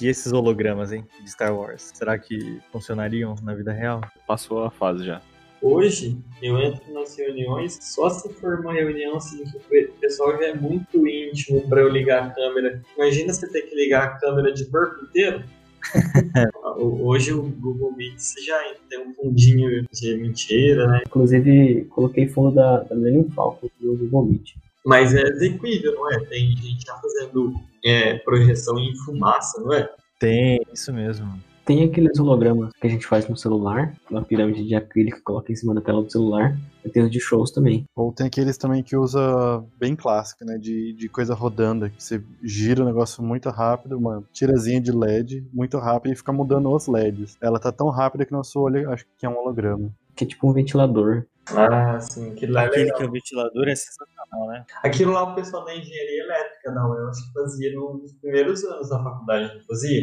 [0.00, 4.00] E esses hologramas, hein, de Star Wars, será que funcionariam na vida real?
[4.26, 5.22] Passou a fase já.
[5.64, 10.48] Hoje, eu entro nas reuniões só se for uma reunião assim que o pessoal já
[10.48, 12.82] é muito íntimo para eu ligar a câmera.
[12.94, 15.42] Imagina você ter que ligar a câmera de corpo inteiro.
[16.76, 21.02] Hoje o Google Meet já tem um fundinho de mentira, né?
[21.06, 24.50] Inclusive, coloquei fundo da, da Millennium Falcon no Google Meet.
[24.84, 26.20] Mas é execuível, não é?
[26.26, 29.88] Tem gente já fazendo é, projeção em fumaça, não é?
[30.20, 31.42] Tem, isso mesmo.
[31.64, 35.50] Tem aqueles hologramas que a gente faz no celular, uma pirâmide de acrílico que coloca
[35.50, 36.54] em cima da tela do celular.
[36.84, 37.86] E tem os de shows também.
[37.96, 40.58] Ou tem aqueles também que usa bem clássico, né?
[40.58, 45.46] De, de coisa rodando, que você gira o negócio muito rápido, uma tirazinha de LED
[45.52, 47.38] muito rápido e fica mudando os LEDs.
[47.40, 49.90] Ela tá tão rápida que nosso olho acho que é um holograma.
[50.14, 51.24] Que é tipo um ventilador.
[51.46, 52.98] Ah, sim, aquilo lá é Aquele legal.
[52.98, 54.64] que é o ventilador é sensacional, né?
[54.82, 58.90] Aquilo lá o pessoal da engenharia elétrica, não, eu acho que fazia nos primeiros anos
[58.90, 60.02] da faculdade, não fazia?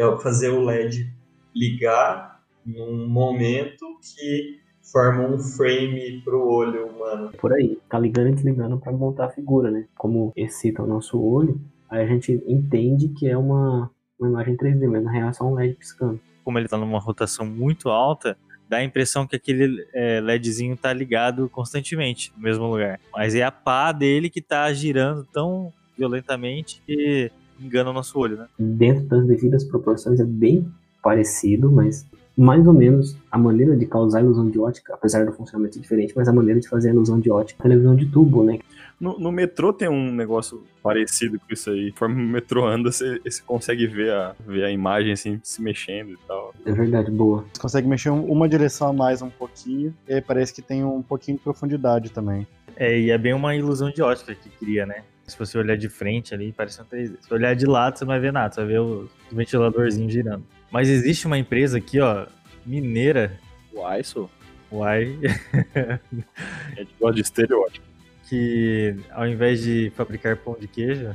[0.00, 1.12] É fazer o LED
[1.54, 4.60] ligar num momento que
[4.90, 7.32] forma um frame pro olho humano.
[7.38, 7.78] Por aí.
[7.88, 9.86] Tá ligando e desligando pra montar a figura, né?
[9.96, 14.88] Como excita o nosso olho, aí a gente entende que é uma, uma imagem 3D,
[14.88, 16.20] mas na real é só um LED piscando.
[16.44, 18.36] Como ele tá numa rotação muito alta,
[18.68, 22.98] dá a impressão que aquele é, LEDzinho tá ligado constantemente no mesmo lugar.
[23.12, 28.36] Mas é a pá dele que tá girando tão violentamente que engana o nosso olho,
[28.36, 28.46] né?
[28.58, 30.66] Dentro das devidas proporções é bem
[31.02, 35.78] parecido, mas mais ou menos a maneira de causar ilusão de ótica, apesar do funcionamento
[35.80, 38.42] diferente, mas a maneira de fazer a ilusão de ótica é a televisão de tubo,
[38.44, 38.58] né?
[39.00, 41.90] No, no metrô tem um negócio parecido com isso aí.
[41.90, 46.10] Conforme o metrô anda, você, você consegue ver a, ver a imagem assim se mexendo
[46.12, 46.54] e tal.
[46.66, 47.44] É verdade, boa.
[47.52, 50.84] Você consegue mexer um- uma direção a mais um pouquinho, e aí parece que tem
[50.84, 52.46] um pouquinho de profundidade também.
[52.76, 55.02] É, e é bem uma ilusão de ótica que cria, né?
[55.30, 57.16] Se você olhar de frente ali, parece um 3D.
[57.20, 60.44] Se olhar de lado, você não vai ver nada, você vai ver o ventiladorzinho girando.
[60.70, 62.26] Mas existe uma empresa aqui, ó,
[62.66, 63.38] mineira,
[63.72, 64.28] Uai, isso
[64.70, 65.18] Uai,
[65.74, 67.86] é de gosto de estereótipo.
[68.28, 71.12] que ao invés de fabricar pão de queijo,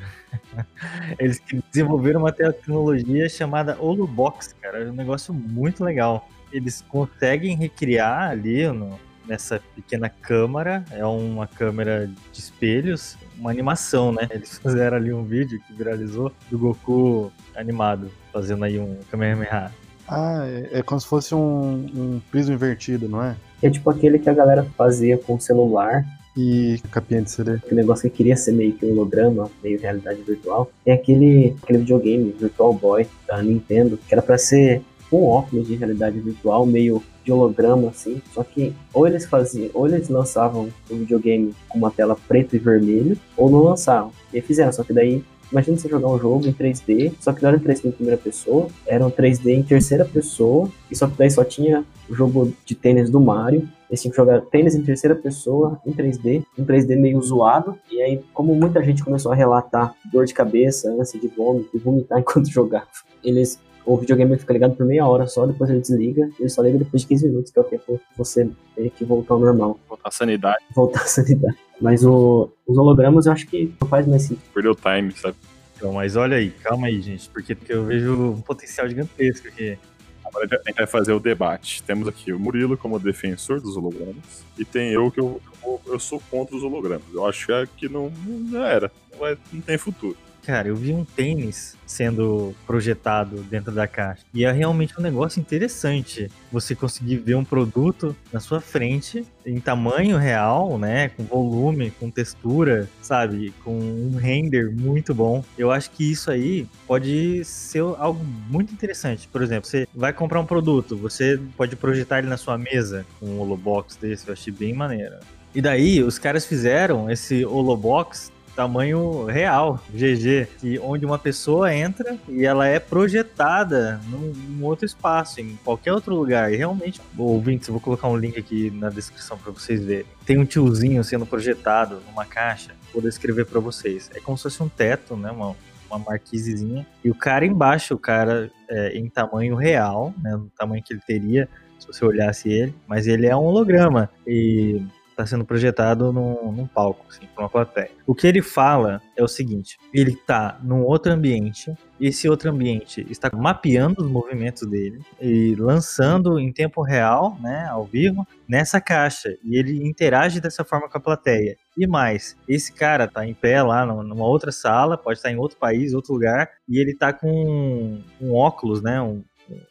[1.17, 4.83] eles desenvolveram uma tecnologia chamada Holobox, cara.
[4.83, 6.29] É um negócio muito legal.
[6.51, 14.11] Eles conseguem recriar ali no, nessa pequena câmara, é uma câmera de espelhos, uma animação,
[14.11, 14.27] né?
[14.31, 19.71] Eles fizeram ali um vídeo que viralizou do Goku animado, fazendo aí um Kamehameha.
[20.07, 23.35] Ah, é, é como se fosse um, um piso invertido, não é?
[23.61, 26.05] É tipo aquele que a galera fazia com o celular,
[26.37, 27.53] E capinha de CD.
[27.53, 30.69] aquele negócio que queria ser meio que um holograma, meio realidade virtual.
[30.83, 35.75] Tem aquele, aquele videogame, Virtual Boy, da Nintendo, que era pra ser um óculos de
[35.75, 38.21] realidade virtual, meio de holograma, assim.
[38.33, 42.59] Só que ou eles faziam, ou eles lançavam o videogame com uma tela preto e
[42.59, 44.11] vermelho, ou não lançavam.
[44.33, 45.23] E fizeram, só que daí.
[45.51, 48.19] Imagina você jogar um jogo em 3D, só que não era em 3D em primeira
[48.19, 52.51] pessoa, era um 3D em terceira pessoa, e só que daí só tinha o jogo
[52.65, 56.65] de tênis do Mario, eles tinham que jogar tênis em terceira pessoa, em 3D, um
[56.65, 57.77] 3D meio zoado.
[57.91, 61.79] E aí, como muita gente começou a relatar dor de cabeça, ânsia de vômito e
[61.79, 62.87] vomitar enquanto jogava,
[63.23, 63.59] eles.
[63.85, 67.03] O videogame fica ligado por meia hora só, depois ele desliga, ele só liga depois
[67.03, 70.09] de 15 minutos, que é o tempo que você ter que voltar ao normal, Botar
[70.11, 71.57] sanidade, voltar à sanidade.
[71.79, 74.41] Mas o- os hologramas eu acho que não faz mais sentido.
[74.53, 75.35] perdeu o time, sabe?
[75.77, 79.77] Então, mas olha aí, calma aí, gente, porque, porque eu vejo um potencial gigantesco aqui.
[80.25, 81.83] Agora a gente vai fazer o debate.
[81.83, 84.43] Temos aqui o Murilo como defensor dos hologramas.
[84.57, 87.03] E tem eu que eu, eu, eu sou contra os hologramas.
[87.13, 88.91] Eu acho que não, não já era.
[89.11, 90.17] Não, vai- não tem futuro.
[90.45, 94.23] Cara, eu vi um tênis sendo projetado dentro da caixa.
[94.31, 96.29] E é realmente um negócio interessante.
[96.51, 101.09] Você conseguir ver um produto na sua frente, em tamanho real, né?
[101.09, 103.53] Com volume, com textura, sabe?
[103.63, 105.43] Com um render muito bom.
[105.57, 109.27] Eu acho que isso aí pode ser algo muito interessante.
[109.27, 113.25] Por exemplo, você vai comprar um produto, você pode projetar ele na sua mesa com
[113.25, 115.15] um holobox desse, eu achei bem maneiro.
[115.55, 122.17] E daí, os caras fizeram esse holobox tamanho real, GG, que onde uma pessoa entra
[122.27, 126.51] e ela é projetada num, num outro espaço, em qualquer outro lugar.
[126.51, 130.05] E realmente, ouvintes, eu vou colocar um link aqui na descrição para vocês verem.
[130.25, 134.09] Tem um tiozinho sendo projetado numa caixa, vou descrever para vocês.
[134.15, 135.55] É como se fosse um teto, né, uma,
[135.89, 136.87] uma marquisezinha.
[137.03, 141.01] E o cara embaixo, o cara é, em tamanho real, né, no tamanho que ele
[141.05, 144.09] teria se você olhasse ele, mas ele é um holograma.
[144.25, 144.81] E
[145.15, 147.89] está sendo projetado num, num palco, assim, uma plateia.
[148.05, 153.05] O que ele fala é o seguinte: ele está num outro ambiente, esse outro ambiente
[153.09, 159.35] está mapeando os movimentos dele e lançando em tempo real, né, ao vivo, nessa caixa.
[159.43, 161.55] E ele interage dessa forma com a plateia.
[161.77, 165.57] E mais, esse cara tá em pé lá numa outra sala, pode estar em outro
[165.57, 169.23] país, outro lugar, e ele tá com um, um óculos, né, um,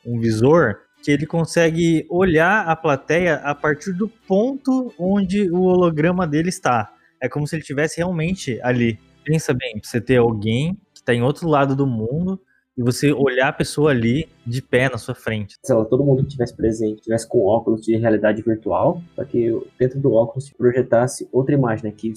[0.07, 6.27] um visor que ele consegue olhar a plateia a partir do ponto onde o holograma
[6.27, 6.95] dele está.
[7.21, 8.99] É como se ele estivesse realmente ali.
[9.23, 12.41] Pensa bem, você ter alguém que está em outro lado do mundo
[12.77, 15.57] e você olhar a pessoa ali de pé na sua frente.
[15.69, 20.01] lá, todo mundo que tivesse presente, tivesse com óculos de realidade virtual, para que dentro
[20.01, 22.17] do óculos projetasse outra imagem, né, que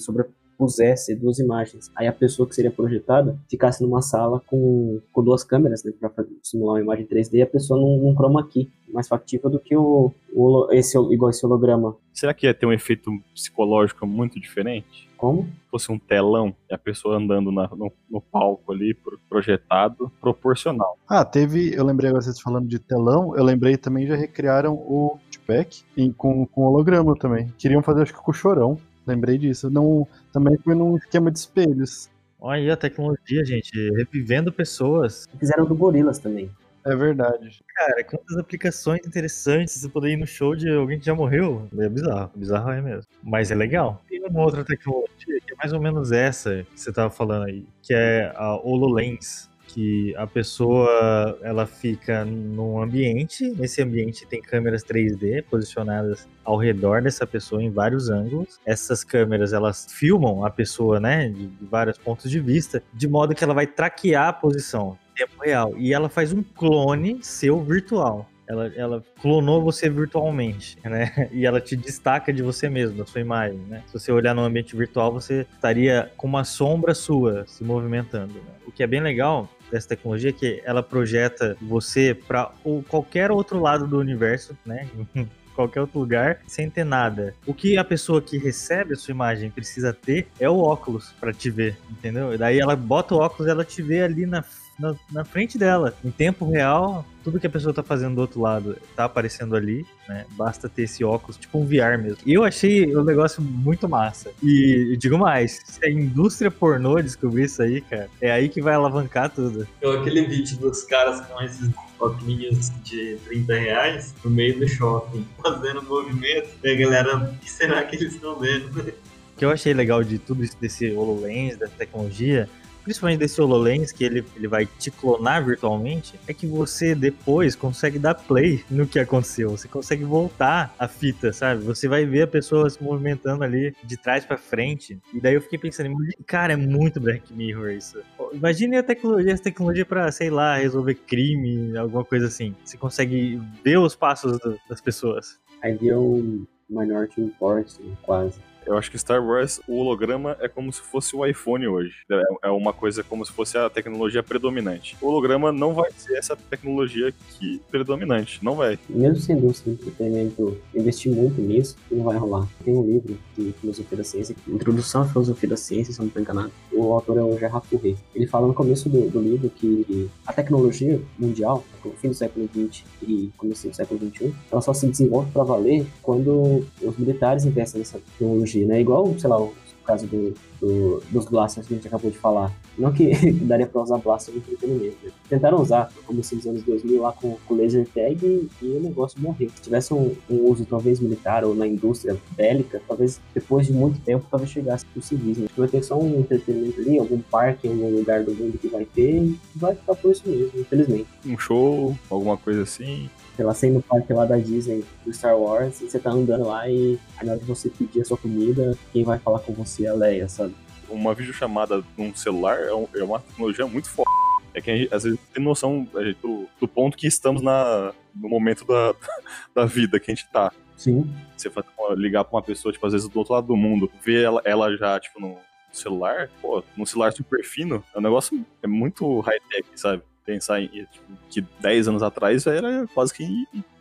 [0.68, 1.90] sobrepusesse duas imagens.
[1.96, 6.24] Aí a pessoa que seria projetada ficasse numa sala com, com duas câmeras, né, para
[6.42, 9.76] simular uma imagem 3D, e a pessoa num, num chroma key, mais factível do que
[9.76, 11.94] o, o esse igual esse holograma.
[12.12, 15.08] Será que ia ter um efeito psicológico muito diferente?
[15.16, 15.44] Como?
[15.44, 20.10] Se fosse um telão e a pessoa andando na- no, no palco ali, pro- projetado,
[20.20, 20.96] proporcional.
[21.08, 21.74] Ah, teve.
[21.74, 23.36] Eu lembrei agora vocês falando de telão.
[23.36, 25.82] Eu lembrei também já recriaram o Tupac
[26.16, 27.52] com, com holograma também.
[27.58, 28.78] Queriam fazer, acho que com o chorão.
[29.08, 29.70] Lembrei disso.
[29.70, 32.10] Não, também foi num esquema de espelhos.
[32.38, 35.26] Olha aí a tecnologia, gente, revivendo pessoas.
[35.40, 36.50] Fizeram do Gorilas também.
[36.84, 37.62] É verdade.
[37.74, 41.68] Cara, quantas aplicações interessantes você poder ir no show de alguém que já morreu.
[41.76, 43.10] É bizarro, bizarro é mesmo.
[43.22, 44.02] Mas é legal.
[44.08, 47.66] Tem uma outra tecnologia que é mais ou menos essa que você tava falando aí,
[47.82, 49.50] que é a HoloLens.
[49.78, 57.00] Que a pessoa ela fica num ambiente, nesse ambiente tem câmeras 3D posicionadas ao redor
[57.00, 58.58] dessa pessoa em vários ângulos.
[58.66, 63.36] Essas câmeras elas filmam a pessoa, né, de, de vários pontos de vista, de modo
[63.36, 65.72] que ela vai traquear a posição em tempo real.
[65.78, 68.28] E ela faz um clone seu virtual.
[68.48, 71.28] Ela, ela clonou você virtualmente, né?
[71.30, 73.84] E ela te destaca de você mesmo, da sua imagem, né?
[73.86, 78.34] Se você olhar no ambiente virtual, você estaria com uma sombra sua se movimentando.
[78.34, 78.40] né?
[78.66, 82.52] O que é bem legal dessa tecnologia que ela projeta você para
[82.88, 84.88] qualquer outro lado do universo, né?
[85.58, 87.34] qualquer outro lugar sem ter nada.
[87.44, 91.32] O que a pessoa que recebe a sua imagem precisa ter é o óculos para
[91.32, 92.32] te ver, entendeu?
[92.32, 94.40] E daí ela bota o óculos, ela te vê ali na
[94.78, 98.40] na, na frente dela, em tempo real, tudo que a pessoa tá fazendo do outro
[98.40, 100.24] lado tá aparecendo ali, né?
[100.30, 102.18] Basta ter esse óculos, tipo um VR mesmo.
[102.24, 104.30] E eu achei o negócio muito massa.
[104.42, 108.74] E digo mais, se a indústria pornô descobrir isso aí, cara, é aí que vai
[108.74, 109.66] alavancar tudo.
[109.80, 115.26] Eu, aquele vídeo dos caras com esses óculos de 30 reais no meio do shopping,
[115.42, 118.80] fazendo movimento, e a galera, o que será que eles estão vendo?
[118.80, 122.48] O que eu achei legal de tudo isso, desse HoloLens, dessa tecnologia,
[122.88, 127.98] principalmente desse HoloLens, que ele, ele vai te clonar virtualmente, é que você depois consegue
[127.98, 129.50] dar play no que aconteceu.
[129.50, 131.62] Você consegue voltar a fita, sabe?
[131.64, 134.98] Você vai ver a pessoa se movimentando ali de trás para frente.
[135.12, 135.94] E daí eu fiquei pensando,
[136.26, 138.00] cara, é muito Black Mirror isso.
[138.32, 142.54] Imagine a tecnologia, essa tecnologia pra, sei lá, resolver crime, alguma coisa assim.
[142.64, 145.38] Você consegue ver os passos do, das pessoas.
[145.62, 147.68] Aí vira um Minority Report,
[148.00, 148.47] quase.
[148.68, 151.92] Eu acho que Star Wars, o holograma é como se fosse o iPhone hoje.
[152.10, 154.96] É- É uma coisa como se fosse a tecnologia predominante.
[155.00, 158.38] O holograma não vai ser essa tecnologia que predominante.
[158.42, 158.78] Não vai.
[158.88, 162.46] Mesmo se a indústria do entretenimento investir muito nisso, não vai rolar.
[162.64, 166.08] Tem um livro de filosofia da ciência, Introdução à Filosofia da Ciência, se eu não
[166.08, 166.52] estou enganado.
[166.72, 167.94] O autor é o Gerard Fourré.
[168.14, 172.48] Ele fala no começo do, do livro que a tecnologia mundial, no fim do século
[172.54, 177.44] XX e começo do século XXI, ela só se desenvolve para valer quando os militares
[177.44, 178.80] investem nessa tecnologia, né?
[178.80, 179.52] Igual, sei lá, o
[179.84, 182.52] caso do, do- dos blasters que a gente acabou de falar.
[182.76, 183.08] Não que
[183.44, 184.96] daria pra usar blaster no entretenimento.
[185.02, 185.10] né?
[185.30, 188.80] Tentaram usar, no começo dos anos 2000, lá com o laser tag e, e o
[188.80, 189.48] negócio morreu.
[189.56, 193.98] Se tivesse um, um uso talvez militar ou na indústria bélica, talvez depois de muito
[194.02, 195.46] tempo, talvez chegasse pro civismo.
[195.46, 198.68] Acho que vai ter só um entretenimento ali, algum parque algum lugar do mundo que
[198.68, 201.06] vai ter e vai ficar por isso mesmo, infelizmente.
[201.24, 203.08] Um show, alguma coisa assim.
[203.38, 206.48] Sei lá, sem no parque lá da Disney, do Star Wars, e você tá andando
[206.48, 209.86] lá e na hora de você pedir a sua comida, quem vai falar com você
[209.86, 210.56] é a Leia, sabe?
[210.90, 214.10] Uma videochamada num celular é, um- é uma tecnologia muito forte.
[214.52, 217.92] É que a gente, às vezes tem noção gente, do, do ponto que estamos na,
[218.12, 218.92] no momento da,
[219.54, 220.50] da vida que a gente tá.
[220.76, 221.08] Sim.
[221.36, 224.24] Você tipo, ligar pra uma pessoa, tipo, às vezes do outro lado do mundo, ver
[224.24, 225.36] ela, ela já, tipo, no
[225.70, 230.02] celular, pô, num celular super fino, é um negócio é muito high-tech, sabe?
[230.28, 233.24] Pensar em tipo, que 10 anos atrás era quase que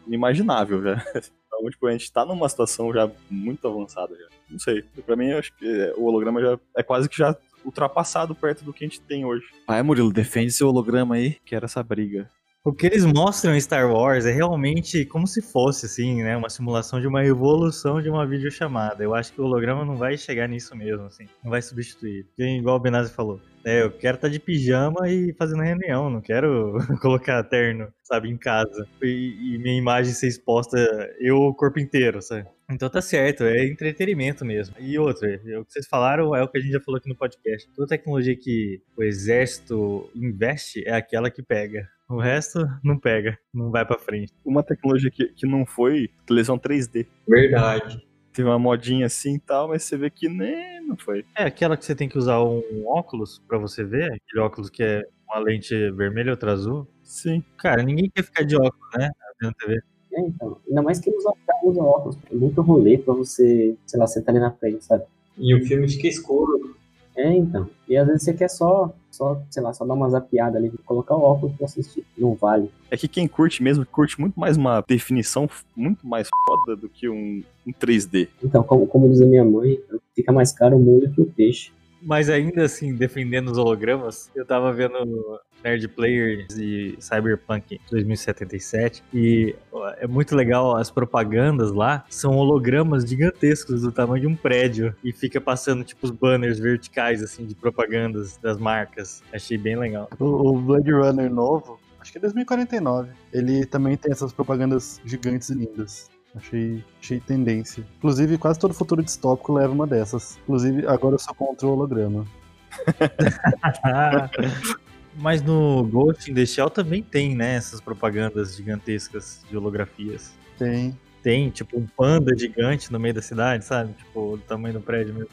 [0.08, 0.96] inimaginável já.
[1.58, 4.28] Então, tipo, a gente tá numa situação já muito avançada já.
[4.48, 4.84] Não sei.
[5.04, 8.72] Pra mim, eu acho que o holograma já é quase que já ultrapassado perto do
[8.72, 9.44] que a gente tem hoje.
[9.68, 12.30] Vai, Murilo, defende seu holograma aí, quero essa briga.
[12.64, 16.36] O que eles mostram em Star Wars é realmente como se fosse, assim, né?
[16.36, 19.02] Uma simulação de uma evolução de uma videochamada.
[19.02, 21.28] Eu acho que o holograma não vai chegar nisso mesmo, assim.
[21.42, 22.26] Não vai substituir.
[22.26, 26.22] Porque, igual o Benazzi falou, é, eu quero estar de pijama e fazendo reunião, não
[26.22, 28.88] quero colocar terno, sabe, em casa.
[29.04, 30.78] E, e minha imagem ser exposta,
[31.20, 32.48] eu o corpo inteiro, sabe?
[32.72, 34.76] Então tá certo, é entretenimento mesmo.
[34.80, 37.10] E outra, é o que vocês falaram é o que a gente já falou aqui
[37.10, 37.70] no podcast.
[37.76, 41.90] Toda tecnologia que o exército investe é aquela que pega.
[42.10, 44.32] O resto não pega, não vai pra frente.
[44.46, 47.06] Uma tecnologia que, que não foi televisão 3D.
[47.28, 48.07] Verdade.
[48.38, 51.26] Teve uma modinha assim e tal, mas você vê que nem não foi.
[51.36, 54.84] É aquela que você tem que usar um óculos pra você ver, aquele óculos que
[54.84, 56.88] é uma lente vermelha e outra azul.
[57.02, 57.44] Sim.
[57.58, 59.10] Cara, ninguém quer ficar de óculos, né?
[59.42, 59.82] Vendo TV.
[60.14, 60.60] É, então.
[60.68, 62.16] Ainda mais que usa, usa óculos.
[62.32, 65.04] É muito rolê pra você, sei lá, sentar ali na frente, sabe?
[65.36, 66.78] E o filme fica escuro.
[67.18, 67.68] É, então.
[67.90, 71.16] E às vezes você quer só, só sei lá, só dar uma zapiada ali, colocar
[71.16, 72.06] o óculos pra assistir.
[72.16, 72.70] Não vale.
[72.92, 77.10] É que quem curte mesmo, curte muito mais uma definição muito mais foda do que
[77.10, 78.28] um, um 3D.
[78.44, 79.80] Então, como, como diz a minha mãe,
[80.16, 81.72] fica mais caro o molho que o peixe.
[82.02, 89.56] Mas ainda assim, defendendo os hologramas, eu tava vendo Nerd Player de Cyberpunk 2077 e
[89.98, 95.12] é muito legal as propagandas lá, são hologramas gigantescos do tamanho de um prédio e
[95.12, 99.24] fica passando tipo os banners verticais assim de propagandas das marcas.
[99.34, 100.10] Achei bem legal.
[100.20, 105.50] O, o Blade Runner novo, acho que é 2049, ele também tem essas propagandas gigantes
[105.50, 106.10] e lindas.
[106.38, 107.84] Achei, achei tendência.
[107.98, 110.38] Inclusive, quase todo futuro distópico leva uma dessas.
[110.44, 112.26] Inclusive, agora eu sou contra o holograma.
[115.16, 120.34] Mas no Ghost in the Shell também tem, né, essas propagandas gigantescas de holografias.
[120.58, 120.98] Tem.
[121.24, 123.94] Tem, tipo, um panda gigante no meio da cidade, sabe?
[123.94, 125.30] Tipo, do tamanho do prédio mesmo.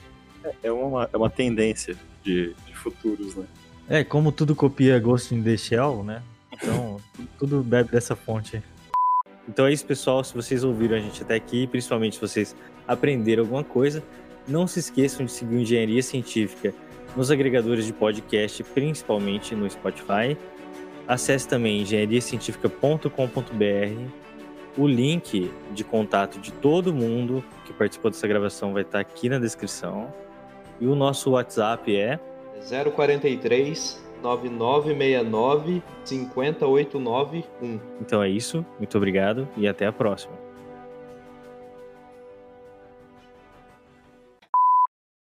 [0.62, 3.44] É uma, é uma tendência de, de futuros, né?
[3.88, 6.22] É, como tudo copia Ghost in the Shell, né?
[6.50, 6.96] Então,
[7.38, 8.62] tudo bebe dessa fonte.
[9.49, 10.24] Então é isso, pessoal.
[10.24, 14.03] Se vocês ouviram a gente até aqui, principalmente se vocês aprenderam alguma coisa,
[14.47, 16.74] não se esqueçam de seguir Engenharia Científica
[17.16, 20.36] nos agregadores de podcast, principalmente no Spotify.
[21.07, 24.09] Acesse também engenhariacientifica.com.br.
[24.76, 29.38] O link de contato de todo mundo que participou dessa gravação vai estar aqui na
[29.38, 30.12] descrição.
[30.80, 32.18] E o nosso WhatsApp é
[32.95, 37.81] 043 9969 50891.
[38.01, 40.35] Então é isso, muito obrigado e até a próxima.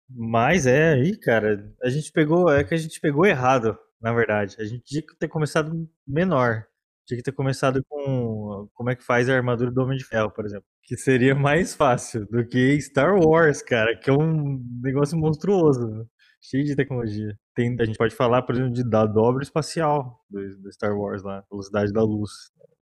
[0.08, 4.56] Mas é aí, cara, a gente pegou, é que a gente pegou errado, na verdade.
[4.58, 5.72] A gente tinha que ter começado
[6.06, 6.64] menor.
[7.06, 10.30] Tinha que ter começado com como é que faz a armadura do Homem de Ferro,
[10.30, 10.66] por exemplo.
[10.84, 16.08] Que seria mais fácil do que Star Wars, cara, que é um negócio monstruoso,
[16.48, 17.38] cheio de tecnologia.
[17.54, 21.22] Tem, a gente pode falar, por exemplo, de, da dobra espacial do, do Star Wars
[21.22, 22.30] lá, velocidade da luz,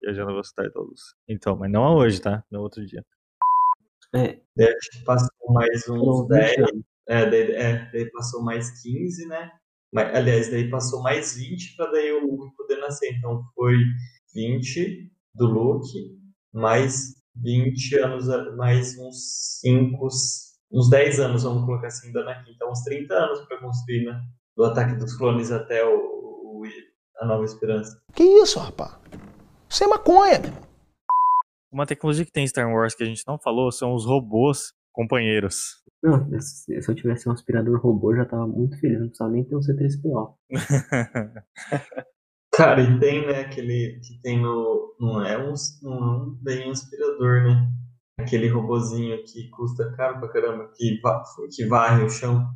[0.02, 1.00] viajando a velocidade da luz.
[1.28, 2.44] Então, mas não hoje, tá?
[2.50, 3.04] No outro dia.
[4.14, 6.50] É, Daí acho que passou mais uns foram 10.
[6.50, 6.84] 20 anos.
[7.06, 9.50] É, daí, é, daí passou mais 15, né?
[9.92, 13.12] Mas, aliás, daí passou mais 20 para daí o Luke poder nascer.
[13.16, 13.76] Então foi
[14.34, 16.18] 20 do Luke,
[16.52, 20.08] mais 20 anos, mais uns 5,
[20.74, 22.50] uns 10 anos, vamos colocar assim, da Anakin.
[22.52, 24.20] Então uns 30 anos para construir, né?
[24.56, 26.62] Do ataque dos clones até o, o-
[27.20, 28.00] a Nova Esperança.
[28.14, 28.98] Que isso, rapaz?
[29.68, 30.52] Isso é maconha, meu.
[31.72, 34.72] Uma tecnologia que tem em Star Wars que a gente não falou são os robôs
[34.92, 35.82] companheiros.
[36.02, 39.00] Não, se eu tivesse um aspirador robô, eu já tava muito feliz.
[39.00, 40.34] Não precisava nem ter um C3PO.
[42.54, 44.94] Cara, e tem, né, aquele que tem no.
[45.00, 47.68] Não é um, não é bem um aspirador, né?
[48.18, 51.22] Aquele robozinho que custa caro pra caramba, que, va
[51.54, 52.46] que varre o chão.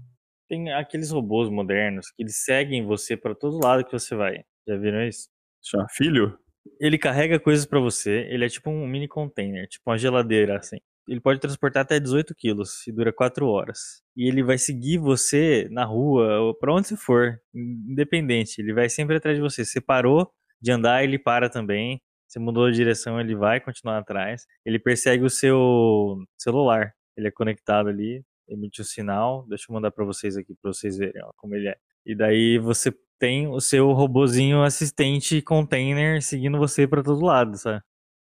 [0.48, 4.44] Tem aqueles robôs modernos que eles seguem você para todo lado que você vai.
[4.66, 5.28] Já viram isso?
[5.62, 6.38] Chama filho?
[6.80, 10.76] Ele carrega coisas pra você, ele é tipo um mini container, tipo uma geladeira, assim.
[11.08, 14.02] Ele pode transportar até 18 quilos e dura 4 horas.
[14.16, 18.60] E ele vai seguir você na rua, ou pra onde você for, independente.
[18.60, 19.64] Ele vai sempre atrás de você.
[19.64, 20.30] Você parou
[20.60, 22.00] de andar, ele para também.
[22.28, 24.46] Você mudou de direção, ele vai continuar atrás.
[24.64, 26.92] Ele persegue o seu celular.
[27.16, 29.46] Ele é conectado ali, emite um sinal.
[29.48, 31.76] Deixa eu mandar pra vocês aqui, pra vocês verem ó, como ele é.
[32.04, 37.82] E daí você tem o seu robozinho assistente container seguindo você pra todo lado, sabe?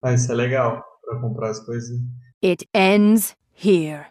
[0.03, 1.99] Ah, isso é legal pra comprar as coisas.
[2.43, 4.07] It ends here.